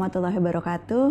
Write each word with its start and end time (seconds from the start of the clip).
Warahmatullahi 0.00 0.40
wabarakatuh. 0.40 1.06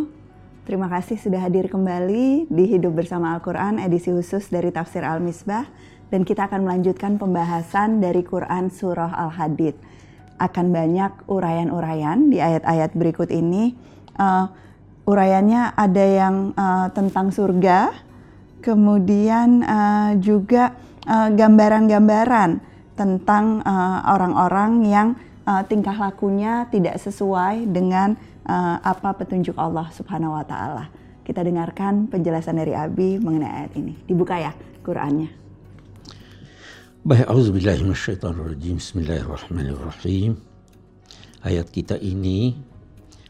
Terima 0.66 0.90
kasih 0.90 1.22
sudah 1.22 1.46
hadir 1.46 1.70
kembali 1.70 2.50
di 2.50 2.64
Hidup 2.74 2.98
Bersama 2.98 3.38
Al-Quran 3.38 3.78
edisi 3.78 4.10
khusus 4.10 4.50
dari 4.50 4.74
Tafsir 4.74 5.06
Al-Misbah. 5.06 5.70
Dan 6.10 6.26
kita 6.26 6.50
akan 6.50 6.66
melanjutkan 6.66 7.22
pembahasan 7.22 8.02
dari 8.02 8.26
Quran 8.26 8.74
Surah 8.74 9.14
Al-Hadid. 9.14 9.78
Akan 10.42 10.74
banyak 10.74 11.30
uraian-uraian 11.30 12.34
di 12.34 12.42
ayat-ayat 12.42 12.98
berikut 12.98 13.30
ini. 13.30 13.78
Uh, 14.18 14.50
uraiannya 15.06 15.78
ada 15.78 16.06
yang 16.10 16.58
uh, 16.58 16.90
tentang 16.90 17.30
surga, 17.30 17.94
kemudian 18.66 19.70
uh, 19.70 20.18
juga 20.18 20.74
gambaran-gambaran 21.06 22.58
uh, 22.58 22.62
tentang 22.98 23.62
orang-orang 24.02 24.82
uh, 24.82 24.86
yang 24.90 25.08
uh, 25.46 25.62
tingkah 25.62 25.94
lakunya 25.94 26.66
tidak 26.74 26.98
sesuai 26.98 27.70
dengan 27.70 28.18
uh, 28.50 28.78
apa 28.82 29.14
petunjuk 29.14 29.54
Allah 29.54 29.86
Subhanahu 29.94 30.34
wa 30.34 30.42
taala. 30.42 30.90
Kita 31.22 31.46
dengarkan 31.46 32.10
penjelasan 32.10 32.58
dari 32.58 32.74
Abi 32.74 33.22
mengenai 33.22 33.70
ayat 33.70 33.74
ini. 33.78 33.94
Dibuka 34.10 34.42
ya 34.42 34.50
Qur'annya. 34.82 35.30
Baik, 37.06 37.30
auzubillahi 37.30 37.86
minasyaitonirrajim. 37.86 38.82
Bismillahirrahmanirrahim. 38.82 40.42
Ayat 41.46 41.70
kita 41.70 41.96
ini 42.02 42.58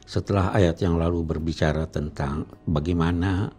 setelah 0.08 0.56
ayat 0.56 0.82
yang 0.82 0.98
lalu 0.98 1.22
berbicara 1.22 1.86
tentang 1.86 2.50
bagaimana 2.66 3.52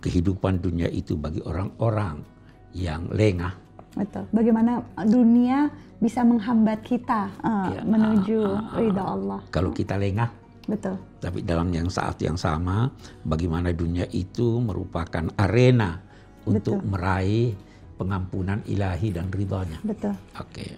kehidupan 0.00 0.62
dunia 0.62 0.88
itu 0.88 1.18
bagi 1.18 1.44
orang-orang 1.44 2.24
yang 2.72 3.10
lengah. 3.12 3.52
Betul. 3.92 4.24
Bagaimana 4.32 4.80
dunia 5.04 5.68
bisa 6.00 6.24
menghambat 6.24 6.80
kita 6.82 7.28
uh, 7.44 7.68
ya, 7.68 7.82
menuju 7.84 8.40
uh, 8.42 8.58
uh, 8.58 8.80
ridha 8.80 9.04
Allah. 9.04 9.40
Kalau 9.52 9.70
kita 9.76 10.00
lengah, 10.00 10.43
betul. 10.68 10.96
Tapi 11.20 11.44
dalam 11.44 11.68
yang 11.72 11.88
saat 11.88 12.20
yang 12.20 12.36
sama, 12.36 12.88
bagaimana 13.24 13.72
dunia 13.72 14.08
itu 14.12 14.60
merupakan 14.60 15.28
arena 15.36 16.00
untuk 16.44 16.80
betul. 16.80 16.90
meraih 16.90 17.48
pengampunan 17.96 18.60
ilahi 18.66 19.08
dan 19.14 19.30
ridhonya. 19.30 19.78
Betul. 19.84 20.14
Oke. 20.36 20.50
Okay. 20.50 20.70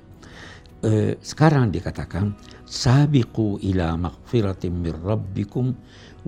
Uh, 0.84 1.12
sekarang 1.24 1.72
dikatakan 1.72 2.36
sabiqu 2.68 3.58
ila 3.64 3.96
maghfiratin 3.96 4.76
min 4.76 4.92
rabbikum 4.92 5.72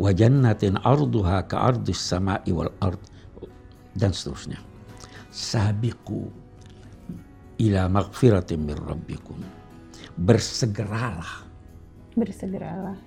wa 0.00 0.10
jannatin 0.10 0.80
arduha 0.80 1.44
ka 1.44 1.68
ardis 1.68 2.00
sama'i 2.00 2.48
wal 2.50 2.72
ard 2.80 2.98
dan 3.92 4.10
seterusnya. 4.16 4.56
Sabiqu 5.28 6.32
ila 7.60 7.90
magfiratin 7.92 8.60
min 8.64 8.78
rabbikum. 8.78 9.38
Bersegeralah. 10.18 11.46
Bersegeralah. 12.18 12.98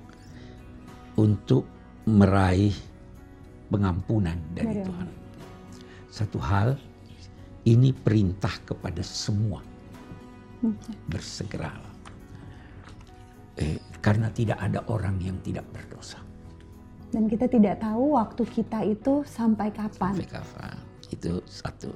Untuk 1.19 1.67
meraih 2.07 2.73
pengampunan 3.67 4.37
dari 4.55 4.81
Betul. 4.81 4.87
Tuhan. 4.91 5.09
Satu 6.11 6.39
hal, 6.43 6.69
ini 7.67 7.95
perintah 7.95 8.51
kepada 8.67 8.99
semua. 9.03 9.63
Bersegeralah. 11.07 11.95
Eh, 13.59 13.79
karena 13.99 14.31
tidak 14.31 14.59
ada 14.59 14.83
orang 14.87 15.19
yang 15.19 15.37
tidak 15.43 15.67
berdosa. 15.71 16.19
Dan 17.11 17.27
kita 17.27 17.51
tidak 17.51 17.83
tahu 17.83 18.15
waktu 18.15 18.43
kita 18.47 18.87
itu 18.87 19.23
sampai 19.27 19.67
kapan. 19.75 20.15
Sampai 20.15 20.29
kapan. 20.31 20.75
Itu 21.11 21.43
satu 21.43 21.91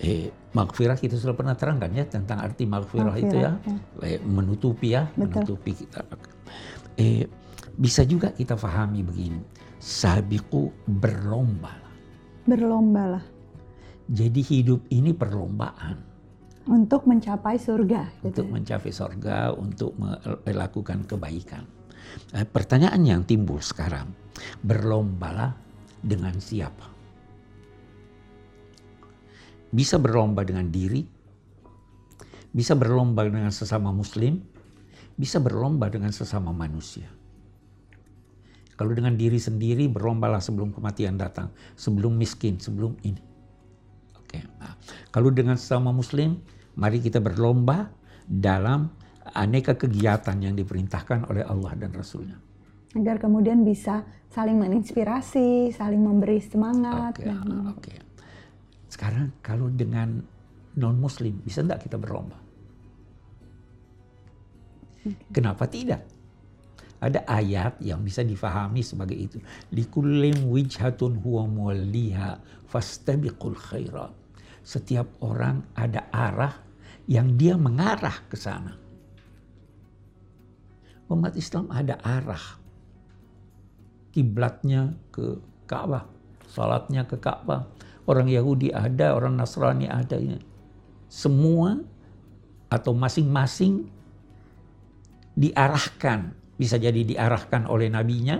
eh, 0.00 0.32
maghfirah 0.56 0.96
kita 0.96 1.14
sudah 1.14 1.36
pernah 1.36 1.54
terangkan 1.54 1.92
ya 1.92 2.04
tentang 2.08 2.40
arti 2.40 2.64
maghfirah, 2.64 3.14
itu 3.20 3.36
ya, 3.36 3.60
ya. 3.60 3.76
Eh, 4.02 4.18
menutupi 4.24 4.96
ya, 4.96 5.06
Betul. 5.12 5.44
menutupi 5.44 5.70
kita. 5.76 6.00
Eh, 6.96 7.28
bisa 7.76 8.04
juga 8.04 8.32
kita 8.32 8.54
pahami 8.54 9.00
begini, 9.04 9.40
sabiku 9.80 10.70
berlomba. 10.86 11.74
Berlombalah. 12.44 13.22
Jadi 14.10 14.40
hidup 14.42 14.84
ini 14.90 15.14
perlombaan. 15.14 15.96
Untuk 16.66 17.06
mencapai 17.06 17.56
surga. 17.56 18.10
Gitu. 18.20 18.42
Untuk 18.42 18.48
mencapai 18.50 18.90
surga, 18.90 19.54
untuk 19.54 19.94
melakukan 20.46 21.06
kebaikan. 21.06 21.64
Eh, 22.34 22.46
pertanyaan 22.46 23.00
yang 23.06 23.22
timbul 23.22 23.62
sekarang, 23.62 24.10
berlombalah 24.66 25.54
dengan 26.02 26.34
siapa? 26.42 27.00
bisa 29.70 29.96
berlomba 30.02 30.42
dengan 30.42 30.66
diri, 30.66 31.06
bisa 32.50 32.74
berlomba 32.74 33.22
dengan 33.22 33.54
sesama 33.54 33.94
muslim, 33.94 34.42
bisa 35.14 35.38
berlomba 35.38 35.86
dengan 35.86 36.10
sesama 36.10 36.50
manusia. 36.50 37.06
Kalau 38.80 38.96
dengan 38.96 39.12
diri 39.12 39.36
sendiri 39.36 39.92
berlombalah 39.92 40.40
sebelum 40.40 40.72
kematian 40.72 41.20
datang, 41.20 41.52
sebelum 41.76 42.16
miskin, 42.16 42.56
sebelum 42.56 42.96
ini. 43.04 43.20
Oke. 44.16 44.40
Nah, 44.56 44.72
kalau 45.12 45.28
dengan 45.28 45.60
sesama 45.60 45.92
muslim, 45.92 46.40
mari 46.80 46.96
kita 47.04 47.20
berlomba 47.20 47.92
dalam 48.24 48.88
aneka 49.36 49.76
kegiatan 49.76 50.32
yang 50.40 50.56
diperintahkan 50.56 51.28
oleh 51.28 51.44
Allah 51.44 51.76
dan 51.76 51.92
Rasulnya. 51.92 52.40
Agar 52.96 53.20
kemudian 53.20 53.68
bisa 53.68 54.00
saling 54.32 54.56
menginspirasi, 54.56 55.76
saling 55.76 56.00
memberi 56.00 56.40
semangat. 56.40 57.20
Oke. 57.20 57.28
Okay, 57.28 57.68
okay. 57.76 57.98
Sekarang 58.88 59.28
kalau 59.44 59.68
dengan 59.68 60.24
non 60.80 60.96
muslim 60.96 61.36
bisa 61.44 61.60
enggak 61.60 61.84
kita 61.84 62.00
berlomba? 62.00 62.40
Kenapa 65.36 65.68
tidak? 65.68 66.19
Ada 67.00 67.24
ayat 67.24 67.80
yang 67.80 68.04
bisa 68.04 68.20
difahami 68.20 68.84
sebagai 68.84 69.16
itu. 69.16 69.40
Likullim 69.72 70.52
wijhatun 70.52 71.16
huwa 71.24 71.48
muwalliha 71.48 72.36
fastabiqul 72.68 73.56
khairat. 73.56 74.12
Setiap 74.60 75.08
orang 75.24 75.64
ada 75.72 76.04
arah 76.12 76.60
yang 77.08 77.40
dia 77.40 77.56
mengarah 77.56 78.14
ke 78.28 78.36
sana. 78.36 78.76
Umat 81.10 81.34
Islam 81.34 81.72
ada 81.72 81.96
arah. 82.04 82.60
Kiblatnya 84.14 84.94
ke 85.10 85.40
Ka'bah, 85.66 86.06
salatnya 86.46 87.06
ke 87.06 87.18
Ka'bah, 87.18 87.66
orang 88.06 88.30
Yahudi 88.30 88.70
ada, 88.70 89.16
orang 89.16 89.34
Nasrani 89.38 89.90
ada. 89.90 90.18
Semua 91.10 91.78
atau 92.70 92.94
masing-masing 92.94 93.90
diarahkan, 95.34 96.34
bisa 96.60 96.76
jadi 96.76 97.00
diarahkan 97.00 97.64
oleh 97.64 97.88
nabinya 97.88 98.36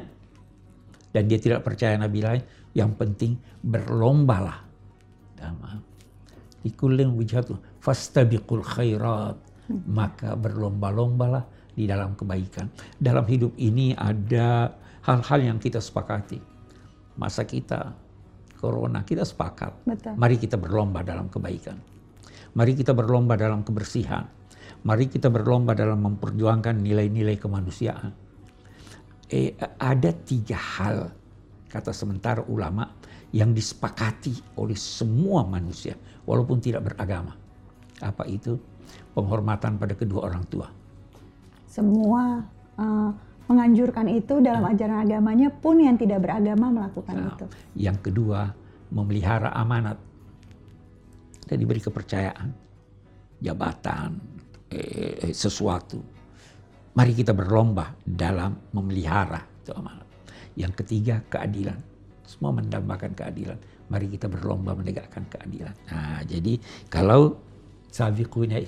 dan 1.11 1.25
dia 1.25 1.41
tidak 1.41 1.65
percaya 1.65 1.97
nabi 1.97 2.21
lain. 2.21 2.43
Yang 2.77 2.91
penting 3.01 3.33
berlombalah. 3.65 4.61
Ikulim 6.63 7.17
wijhatu 7.17 7.57
fastabiqul 7.81 8.61
khairat. 8.61 9.41
Maka 9.71 10.35
berlomba-lombalah 10.37 11.47
di 11.73 11.89
dalam 11.89 12.13
kebaikan. 12.19 12.69
Dalam 12.99 13.25
hidup 13.25 13.55
ini 13.57 13.95
ada 13.95 14.75
hal-hal 15.07 15.41
yang 15.41 15.59
kita 15.63 15.81
sepakati. 15.81 16.43
Masa 17.17 17.47
kita 17.49 17.95
corona. 18.61 19.01
Kita 19.03 19.25
sepakat. 19.25 19.89
Betul. 19.89 20.15
Mari 20.19 20.37
kita 20.37 20.61
berlomba 20.61 21.01
dalam 21.01 21.33
kebaikan. 21.33 21.79
Mari 22.53 22.77
kita 22.77 22.93
berlomba 22.93 23.39
dalam 23.39 23.63
kebersihan. 23.65 24.27
Mari 24.81 25.13
kita 25.13 25.29
berlomba 25.29 25.77
dalam 25.77 26.01
memperjuangkan 26.01 26.81
nilai-nilai 26.81 27.37
kemanusiaan. 27.37 28.13
Eh, 29.31 29.53
ada 29.77 30.11
tiga 30.11 30.57
hal, 30.57 31.13
kata 31.69 31.93
sementara 31.93 32.41
ulama, 32.49 32.89
yang 33.31 33.53
disepakati 33.55 34.59
oleh 34.59 34.75
semua 34.75 35.47
manusia, 35.47 35.95
walaupun 36.25 36.59
tidak 36.59 36.91
beragama. 36.91 37.37
Apa 38.01 38.25
itu? 38.27 38.57
Penghormatan 39.15 39.77
pada 39.77 39.95
kedua 39.95 40.27
orang 40.33 40.43
tua. 40.51 40.67
Semua 41.69 42.43
uh, 42.81 43.11
menganjurkan 43.47 44.11
itu 44.11 44.43
dalam 44.43 44.67
hmm. 44.67 44.73
ajaran 44.75 44.99
agamanya 45.07 45.49
pun 45.53 45.79
yang 45.79 45.95
tidak 45.95 46.25
beragama 46.27 46.73
melakukan 46.73 47.15
nah, 47.15 47.31
itu. 47.31 47.45
Yang 47.79 48.11
kedua, 48.11 48.51
memelihara 48.91 49.53
amanat. 49.55 49.99
dan 51.51 51.59
diberi 51.59 51.83
kepercayaan, 51.83 52.55
jabatan, 53.43 54.23
eh, 54.71 55.31
eh, 55.31 55.35
sesuatu. 55.35 56.01
Mari 56.91 57.13
kita 57.15 57.35
berlomba 57.37 57.95
dalam 58.03 58.71
memelihara 58.75 59.43
itu. 59.63 59.73
Yang 60.59 60.73
ketiga, 60.83 61.23
keadilan. 61.31 61.79
Semua 62.27 62.51
mendambakan 62.51 63.15
keadilan. 63.15 63.59
Mari 63.91 64.07
kita 64.11 64.27
berlomba 64.27 64.75
menegakkan 64.75 65.27
keadilan. 65.31 65.75
Nah, 65.91 66.23
jadi 66.27 66.59
kalau 66.91 67.39
sabiqunya 67.91 68.63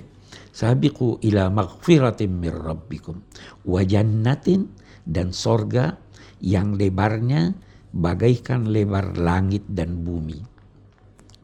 Sabiqu 0.53 1.21
ila 1.25 1.49
maghfiratin 1.49 2.29
min 2.29 2.53
rabbikum 2.53 3.21
wa 3.65 3.81
jannatin 3.81 4.69
dan 5.05 5.33
sorga 5.33 5.97
yang 6.41 6.77
lebarnya 6.77 7.53
bagaikan 7.93 8.69
lebar 8.69 9.17
langit 9.17 9.65
dan 9.69 10.01
bumi. 10.01 10.41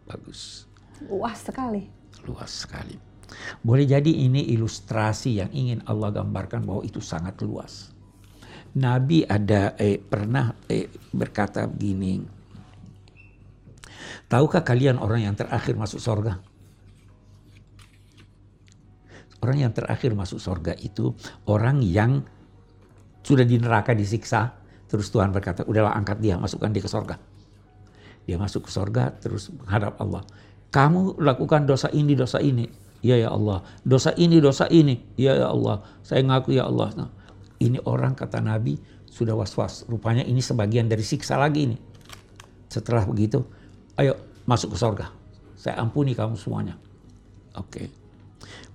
Bagus. 0.10 0.66
Luas 1.06 1.38
sekali. 1.46 1.86
Luas 2.26 2.66
sekali. 2.66 3.09
Boleh 3.62 3.86
jadi 3.86 4.10
ini 4.10 4.46
ilustrasi 4.54 5.42
yang 5.42 5.52
ingin 5.54 5.86
Allah 5.86 6.14
gambarkan 6.14 6.66
bahwa 6.66 6.82
itu 6.86 7.02
sangat 7.02 7.40
luas. 7.42 7.94
Nabi 8.78 9.26
ada 9.26 9.74
eh, 9.82 9.98
pernah 9.98 10.54
eh, 10.70 10.90
berkata 11.10 11.66
begini. 11.66 12.22
Tahukah 14.30 14.62
kalian 14.62 15.02
orang 15.02 15.26
yang 15.26 15.36
terakhir 15.36 15.74
masuk 15.74 15.98
sorga? 15.98 16.38
Orang 19.40 19.58
yang 19.58 19.72
terakhir 19.74 20.14
masuk 20.14 20.38
sorga 20.38 20.76
itu 20.78 21.16
orang 21.48 21.82
yang 21.82 22.22
sudah 23.24 23.48
di 23.48 23.56
neraka 23.58 23.96
disiksa, 23.96 24.54
terus 24.86 25.10
Tuhan 25.10 25.32
berkata, 25.32 25.64
udahlah 25.64 25.96
angkat 25.96 26.20
dia, 26.20 26.36
masukkan 26.36 26.70
dia 26.70 26.84
ke 26.84 26.92
sorga. 26.92 27.16
Dia 28.28 28.38
masuk 28.38 28.68
ke 28.68 28.72
sorga, 28.72 29.16
terus 29.16 29.50
menghadap 29.50 29.98
Allah. 29.98 30.22
Kamu 30.70 31.18
lakukan 31.18 31.66
dosa 31.66 31.90
ini, 31.90 32.14
dosa 32.14 32.38
ini. 32.44 32.70
Ya 33.00 33.16
ya 33.16 33.32
Allah. 33.32 33.64
Dosa 33.84 34.12
ini, 34.20 34.44
dosa 34.44 34.68
ini. 34.68 35.00
Ya 35.16 35.36
ya 35.36 35.52
Allah. 35.52 35.84
Saya 36.04 36.24
ngaku 36.28 36.56
ya 36.56 36.68
Allah. 36.68 36.92
Nah, 36.96 37.10
ini 37.64 37.80
orang 37.88 38.16
kata 38.16 38.44
Nabi 38.44 38.76
sudah 39.08 39.36
was-was. 39.36 39.88
Rupanya 39.88 40.24
ini 40.24 40.44
sebagian 40.44 40.88
dari 40.88 41.04
siksa 41.04 41.40
lagi 41.40 41.68
ini. 41.68 41.78
Setelah 42.70 43.08
begitu, 43.08 43.42
ayo 43.98 44.16
masuk 44.46 44.76
ke 44.76 44.78
sorga. 44.78 45.12
Saya 45.60 45.80
ampuni 45.82 46.16
kamu 46.16 46.40
semuanya. 46.40 46.76
Oke. 47.58 47.92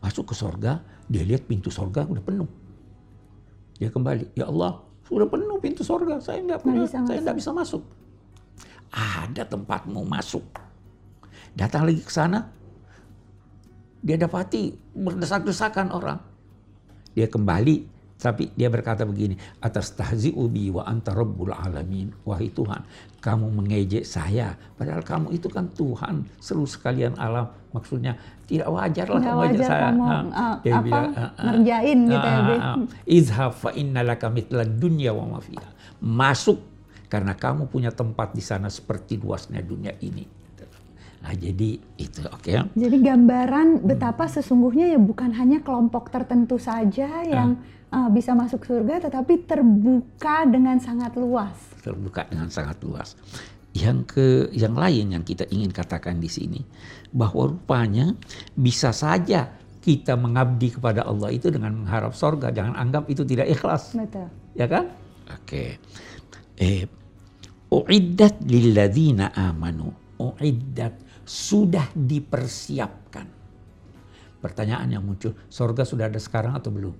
Masuk 0.04 0.32
ke 0.32 0.34
sorga, 0.36 0.84
dia 1.08 1.24
lihat 1.24 1.48
pintu 1.48 1.72
sorga 1.72 2.04
udah 2.04 2.20
penuh. 2.20 2.48
Dia 3.80 3.88
kembali, 3.88 4.36
ya 4.36 4.46
Allah, 4.52 4.84
sudah 5.08 5.28
penuh 5.28 5.56
pintu 5.60 5.80
sorga. 5.80 6.20
Saya 6.20 6.44
nggak 6.44 6.60
saya 6.88 7.20
nggak 7.24 7.36
bisa 7.40 7.50
masuk. 7.56 7.80
Ada 8.92 9.48
tempat 9.48 9.88
mau 9.88 10.04
masuk. 10.04 10.44
Datang 11.56 11.88
lagi 11.88 12.02
ke 12.02 12.12
sana, 12.12 12.50
dia 14.04 14.20
dapati 14.20 14.76
berdesak-desakan 14.92 15.88
orang. 15.96 16.20
Dia 17.16 17.24
kembali, 17.24 17.88
tapi 18.20 18.52
dia 18.52 18.68
berkata 18.68 19.08
begini, 19.08 19.32
atas 19.64 19.96
tahzi 19.96 20.28
ubi 20.36 20.68
wa 20.68 20.84
anta 20.84 21.16
rabbul 21.16 21.56
alamin. 21.56 22.12
Wahai 22.28 22.52
Tuhan, 22.52 22.84
kamu 23.24 23.48
mengejek 23.48 24.04
saya, 24.04 24.52
padahal 24.76 25.00
kamu 25.00 25.32
itu 25.32 25.48
kan 25.48 25.72
Tuhan 25.72 26.28
seluruh 26.36 26.68
sekalian 26.68 27.16
alam. 27.16 27.48
Maksudnya 27.72 28.20
tidak 28.44 28.68
wajar 28.68 29.06
lah 29.08 29.20
kamu 29.24 29.40
wajar 29.40 29.64
saya. 29.64 29.84
Kamu, 29.88 30.04
uh, 30.04 30.56
dia 30.60 30.72
apa, 30.76 30.84
bilang, 30.84 31.06
uh, 31.16 31.30
ngerjain 31.48 31.98
uh, 31.98 32.10
gitu 32.12 32.28
ya. 32.28 32.40
Uh, 32.44 32.76
Izhab 33.08 33.52
fa 33.56 33.70
innalaka 33.72 34.28
mitlan 34.28 34.68
dunya 34.76 35.16
wa 35.16 35.24
ma 35.24 35.40
Masuk 36.04 36.60
karena 37.08 37.32
kamu 37.32 37.72
punya 37.72 37.88
tempat 37.88 38.36
di 38.36 38.44
sana 38.44 38.68
seperti 38.68 39.16
luasnya 39.16 39.64
dunia 39.64 39.96
ini. 40.04 40.43
Nah, 41.24 41.32
jadi 41.32 41.80
itu 41.96 42.20
oke. 42.28 42.44
Okay. 42.44 42.60
Jadi 42.76 42.96
gambaran 43.00 43.80
betapa 43.80 44.28
sesungguhnya 44.28 44.92
ya 44.92 45.00
bukan 45.00 45.32
hanya 45.32 45.64
kelompok 45.64 46.12
tertentu 46.12 46.60
saja 46.60 47.24
yang 47.24 47.56
uh. 47.56 47.72
Uh, 47.94 48.10
bisa 48.10 48.34
masuk 48.34 48.66
surga, 48.66 49.08
tetapi 49.08 49.46
terbuka 49.48 50.44
dengan 50.50 50.76
sangat 50.82 51.16
luas. 51.16 51.54
Terbuka 51.80 52.28
dengan 52.28 52.50
sangat 52.52 52.82
luas. 52.84 53.16
Yang 53.72 53.98
ke 54.10 54.26
yang 54.52 54.76
lain 54.76 55.14
yang 55.16 55.24
kita 55.24 55.48
ingin 55.48 55.70
katakan 55.72 56.20
di 56.20 56.26
sini 56.26 56.60
bahwa 57.14 57.54
rupanya 57.54 58.12
bisa 58.58 58.90
saja 58.90 59.48
kita 59.84 60.16
mengabdi 60.16 60.74
kepada 60.74 61.04
Allah 61.04 61.28
itu 61.30 61.52
dengan 61.52 61.84
mengharap 61.84 62.16
sorga. 62.16 62.48
Jangan 62.50 62.74
anggap 62.74 63.04
itu 63.12 63.22
tidak 63.28 63.52
ikhlas. 63.52 63.92
Betul. 63.92 64.26
Ya 64.56 64.66
kan? 64.66 64.88
Oke. 65.30 65.44
Okay. 65.44 65.68
Eh, 66.58 66.82
uiddat 67.68 68.40
lilladzina 68.42 69.30
amanu. 69.36 69.92
Uiddat 70.16 71.03
sudah 71.24 71.88
dipersiapkan. 71.92 73.26
Pertanyaan 74.40 74.88
yang 74.92 75.04
muncul, 75.04 75.32
sorga 75.48 75.88
sudah 75.88 76.12
ada 76.12 76.20
sekarang 76.20 76.52
atau 76.52 76.68
belum? 76.68 76.94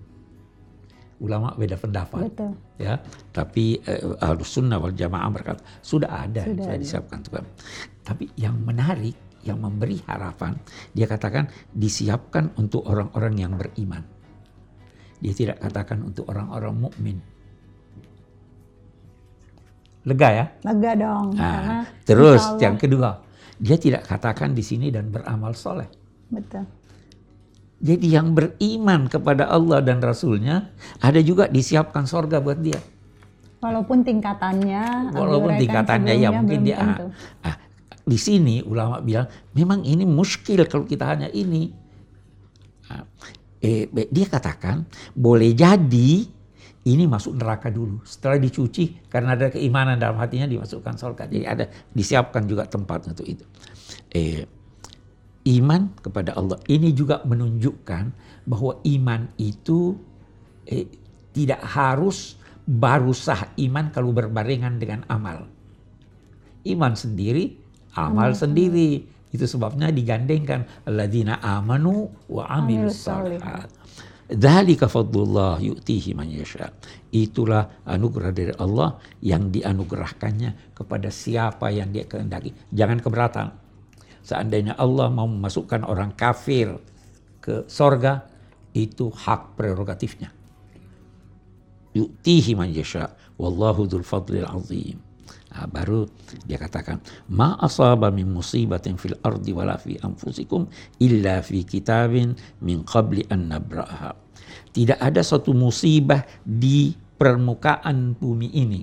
Ulama 1.21 1.55
beda 1.55 1.79
pendapat, 1.79 2.27
Betul. 2.33 2.53
ya. 2.81 2.99
Tapi 3.31 3.79
eh, 3.85 4.25
Ahlus 4.25 4.51
Sunnah 4.51 4.81
wal 4.81 4.97
Jamaah 4.97 5.31
berkata 5.31 5.63
sudah 5.85 6.25
ada, 6.25 6.43
sudah, 6.43 6.65
sudah 6.67 6.77
disiapkan 6.81 7.21
Tuhan. 7.23 7.45
Tapi 8.03 8.25
yang 8.35 8.57
menarik, 8.61 9.15
yang 9.45 9.61
memberi 9.61 10.01
harapan, 10.09 10.57
dia 10.97 11.05
katakan 11.07 11.47
disiapkan 11.71 12.51
untuk 12.57 12.85
orang-orang 12.89 13.35
yang 13.39 13.53
beriman. 13.55 14.03
Dia 15.21 15.33
tidak 15.33 15.63
katakan 15.63 16.05
untuk 16.05 16.29
orang-orang 16.29 16.75
mukmin. 16.77 17.17
Lega 20.05 20.29
ya? 20.29 20.47
Lega 20.69 20.93
dong. 21.01 21.33
Nah, 21.33 21.89
terus 22.05 22.45
yang 22.61 22.77
kedua, 22.77 23.24
dia 23.59 23.77
tidak 23.79 24.07
katakan 24.07 24.53
di 24.53 24.63
sini 24.63 24.91
dan 24.91 25.11
beramal 25.11 25.55
soleh. 25.55 25.87
Betul. 26.31 26.67
Jadi 27.85 28.07
yang 28.17 28.33
beriman 28.33 29.13
kepada 29.13 29.51
Allah 29.51 29.85
dan 29.85 30.01
Rasulnya 30.01 30.73
ada 31.05 31.21
juga 31.21 31.51
disiapkan 31.51 32.09
sorga 32.09 32.41
buat 32.41 32.57
dia. 32.65 32.81
Walaupun 33.61 34.05
tingkatannya, 34.05 35.13
walaupun 35.13 35.57
tingkatannya 35.57 36.15
ya 36.21 36.29
mungkin 36.33 36.61
dia. 36.65 36.77
Ah, 36.81 36.97
ah, 37.45 37.57
di 38.05 38.17
sini 38.21 38.61
ulama 38.65 39.01
bilang 39.01 39.29
memang 39.57 39.85
ini 39.85 40.05
muskil 40.05 40.65
kalau 40.65 40.89
kita 40.89 41.05
hanya 41.09 41.29
ini. 41.33 41.73
Ah, 42.89 43.05
eh, 43.61 43.89
dia 43.89 44.27
katakan 44.29 44.85
boleh 45.17 45.53
jadi 45.57 46.29
ini 46.85 47.09
masuk 47.09 47.41
neraka 47.41 47.73
dulu. 47.73 48.05
Setelah 48.05 48.37
dicuci 48.37 49.09
karena 49.09 49.33
ada 49.33 49.49
keimanan 49.49 49.97
dalam 49.97 50.21
hatinya 50.21 50.45
dimasukkan 50.45 51.01
surga. 51.01 51.25
Jadi 51.33 51.45
ada 51.49 51.65
disiapkan 51.97 52.45
juga 52.45 52.69
tempat 52.69 53.09
untuk 53.09 53.25
itu. 53.25 53.45
Eh, 54.13 54.45
iman 55.49 55.97
kepada 56.01 56.37
Allah 56.37 56.61
ini 56.69 56.93
juga 56.93 57.25
menunjukkan 57.25 58.05
bahwa 58.45 58.81
iman 58.85 59.33
itu 59.41 59.97
eh, 60.69 60.85
tidak 61.33 61.65
harus 61.65 62.37
baru 62.65 63.13
sah 63.17 63.53
iman 63.57 63.89
kalau 63.89 64.13
berbarengan 64.13 64.77
dengan 64.77 65.09
amal. 65.09 65.49
Iman 66.69 66.97
sendiri, 66.97 67.57
amal 67.97 68.37
hmm. 68.37 68.41
sendiri. 68.41 68.91
Itu 69.35 69.51
sebabnya 69.51 69.91
digandengkan 69.91 70.87
alladzina 70.87 71.43
amanu 71.43 72.07
wa 72.31 72.45
amilus 72.47 73.03
shalihat. 73.03 73.67
Dzalika 74.25 74.89
fadlullah 74.89 75.61
yu'tihi 75.61 76.17
man 76.17 76.33
yasha. 76.33 76.73
Itulah 77.13 77.85
anugerah 77.85 78.33
dari 78.33 78.57
Allah 78.57 78.97
yang 79.21 79.53
dianugerahkannya 79.53 80.73
kepada 80.73 81.13
siapa 81.13 81.69
yang 81.69 81.93
dia 81.93 82.09
kehendaki. 82.09 82.57
Jangan 82.73 83.05
keberatan. 83.05 83.47
Seandainya 84.25 84.81
Allah 84.81 85.13
mau 85.13 85.29
memasukkan 85.29 85.85
orang 85.85 86.17
kafir 86.17 86.73
ke 87.45 87.69
sorga, 87.69 88.25
itu 88.73 89.13
hak 89.13 89.61
prerogatifnya. 89.61 90.33
Yu'tihi 91.93 92.57
man 92.57 92.73
yasha. 92.73 93.13
Wallahu 93.37 93.85
dzul 93.85 94.09
fadlil 94.09 94.49
azim. 94.49 95.04
Nah, 95.55 95.71
baru 95.71 96.03
dia 96.51 96.59
katakan 96.59 96.99
ma 97.31 97.55
asaba 97.63 98.11
min 98.11 98.27
musibatin 98.27 98.99
fil 98.99 99.15
ardi 99.23 99.55
wala 99.55 99.79
fi 99.79 99.95
anfusikum 100.03 100.67
illa 100.99 101.39
fi 101.47 101.63
kitabin 101.63 102.35
min 102.59 102.83
qabli 102.83 103.23
an 103.31 103.55
nabraha. 103.55 104.19
Tidak 104.75 104.99
ada 104.99 105.23
suatu 105.23 105.55
musibah 105.55 106.27
di 106.43 106.91
permukaan 106.91 108.19
bumi 108.19 108.51
ini. 108.51 108.83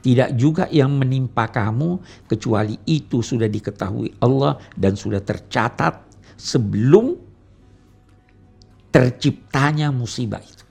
Tidak 0.00 0.32
juga 0.32 0.64
yang 0.72 0.96
menimpa 0.96 1.52
kamu 1.52 2.00
kecuali 2.24 2.80
itu 2.88 3.20
sudah 3.20 3.46
diketahui 3.46 4.16
Allah 4.24 4.56
dan 4.72 4.96
sudah 4.96 5.20
tercatat 5.20 6.08
sebelum 6.40 7.20
terciptanya 8.88 9.92
musibah 9.92 10.40
itu. 10.40 10.64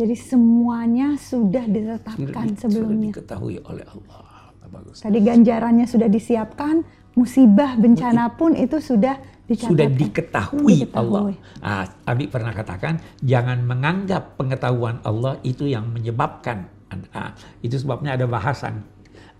Jadi 0.00 0.16
semuanya 0.16 1.20
sudah 1.20 1.68
ditetapkan 1.68 2.56
sudah, 2.56 2.60
sebelumnya. 2.64 3.12
Sudah 3.12 3.20
diketahui 3.20 3.56
oleh 3.68 3.84
Allah 3.84 4.29
bagus. 4.70 5.02
Tadi 5.02 5.18
ganjarannya 5.20 5.84
sudah 5.84 6.06
disiapkan, 6.06 6.86
musibah 7.18 7.74
bencana 7.74 8.32
pun 8.38 8.54
itu 8.54 8.78
sudah 8.78 9.18
dicatatkan. 9.50 9.74
Sudah 9.74 9.88
diketahui, 9.90 10.86
diketahui. 10.86 10.94
Allah. 10.96 11.22
Nah, 11.60 11.84
Abi 12.06 12.30
pernah 12.30 12.54
katakan 12.54 13.02
jangan 13.20 13.66
menganggap 13.66 14.38
pengetahuan 14.38 15.02
Allah 15.02 15.42
itu 15.42 15.66
yang 15.66 15.90
menyebabkan. 15.90 16.70
Nah, 17.10 17.34
itu 17.62 17.74
sebabnya 17.74 18.14
ada 18.14 18.30
bahasan. 18.30 18.86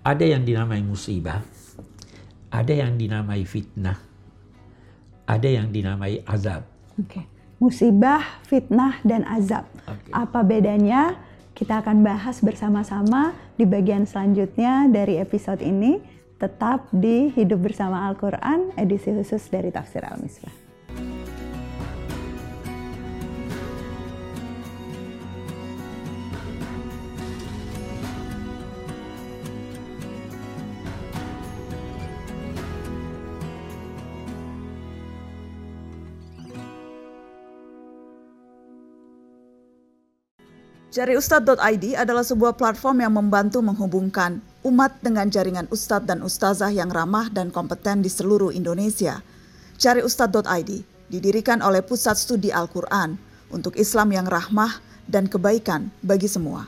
Ada 0.02 0.24
yang 0.24 0.42
dinamai 0.42 0.80
musibah, 0.80 1.44
ada 2.50 2.72
yang 2.72 2.96
dinamai 2.96 3.44
fitnah, 3.44 4.00
ada 5.28 5.48
yang 5.48 5.68
dinamai 5.70 6.24
azab. 6.26 6.66
Oke. 6.98 7.20
Okay. 7.20 7.24
Musibah, 7.60 8.40
fitnah, 8.48 9.04
dan 9.04 9.20
azab. 9.28 9.68
Okay. 9.84 10.08
Apa 10.16 10.40
bedanya? 10.40 11.20
Kita 11.60 11.84
akan 11.84 12.00
bahas 12.00 12.40
bersama-sama 12.40 13.36
di 13.60 13.68
bagian 13.68 14.08
selanjutnya 14.08 14.88
dari 14.88 15.20
episode 15.20 15.60
ini. 15.60 16.00
Tetap 16.40 16.88
di 16.88 17.28
Hidup 17.36 17.60
Bersama 17.60 18.08
Al-Quran, 18.08 18.72
edisi 18.80 19.12
khusus 19.12 19.44
dari 19.52 19.68
Tafsir 19.68 20.00
Al-Misbah. 20.00 20.69
Cariustad.id 40.90 41.94
adalah 41.94 42.26
sebuah 42.26 42.58
platform 42.58 43.06
yang 43.06 43.14
membantu 43.14 43.62
menghubungkan 43.62 44.42
umat 44.66 44.98
dengan 44.98 45.30
jaringan 45.30 45.70
ustadz 45.70 46.02
dan 46.02 46.18
ustazah 46.18 46.66
yang 46.74 46.90
ramah 46.90 47.30
dan 47.30 47.54
kompeten 47.54 48.02
di 48.02 48.10
seluruh 48.10 48.50
Indonesia. 48.50 49.22
Cariustad.id 49.78 50.70
didirikan 51.06 51.62
oleh 51.62 51.86
Pusat 51.86 52.16
Studi 52.18 52.50
Al-Quran 52.50 53.14
untuk 53.54 53.78
Islam 53.78 54.10
yang 54.10 54.26
rahmah 54.26 54.82
dan 55.06 55.30
kebaikan 55.30 55.94
bagi 56.02 56.26
semua. 56.26 56.66